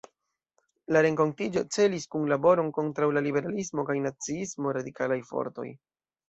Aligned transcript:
La 0.95 1.01
renkontiĝo 1.05 1.61
celis 1.75 2.07
kunlaboron 2.15 2.71
kontraŭ 2.77 3.11
la 3.19 3.23
liberalismo 3.27 3.87
kaj 3.91 3.99
naciismo, 4.07 4.75
radikalaj 4.79 5.21
fortoj. 5.31 5.69